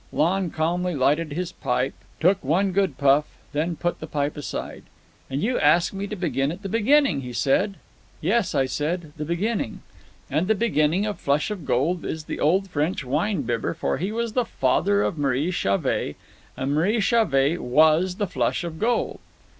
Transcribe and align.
Lon 0.11 0.49
calmly 0.49 0.95
lighted 0.95 1.31
his 1.33 1.51
pipe, 1.51 1.93
took 2.19 2.43
one 2.43 2.71
good 2.71 2.97
puff, 2.97 3.37
then 3.53 3.75
put 3.75 3.99
the 3.99 4.07
pipe 4.07 4.35
aside. 4.35 4.81
"And 5.29 5.43
you 5.43 5.59
asked 5.59 5.93
me 5.93 6.07
to 6.07 6.15
begin 6.15 6.51
at 6.51 6.63
the 6.63 6.69
beginning," 6.69 7.21
he 7.21 7.33
said. 7.33 7.75
"Yes," 8.19 8.55
said 8.71 9.05
I; 9.05 9.07
"the 9.17 9.25
beginning." 9.25 9.81
"And 10.27 10.47
the 10.47 10.55
beginning 10.55 11.05
of 11.05 11.19
Flush 11.19 11.51
of 11.51 11.65
Gold 11.67 12.03
is 12.03 12.23
the 12.23 12.39
old 12.39 12.67
French 12.71 13.05
wine 13.05 13.43
bibber, 13.43 13.75
for 13.75 13.99
he 13.99 14.11
was 14.11 14.33
the 14.33 14.43
father 14.45 15.03
of 15.03 15.19
Marie 15.19 15.51
Chauvet, 15.51 16.15
and 16.57 16.71
Marie 16.71 16.99
Chauvet 16.99 17.61
was 17.61 18.15
the 18.15 18.25
Flush 18.25 18.63
of 18.63 18.79
Gold. 18.79 19.19